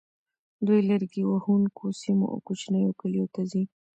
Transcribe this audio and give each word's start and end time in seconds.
دوی 0.65 0.79
لرګي 0.89 1.23
وهونکو 1.25 1.85
سیمو 2.01 2.25
او 2.31 2.37
کوچنیو 2.47 2.97
کلیو 3.01 3.31
ته 3.33 3.41
ځي 3.51 3.63